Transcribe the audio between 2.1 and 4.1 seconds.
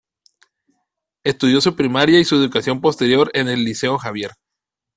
y su educación posterior en el Liceo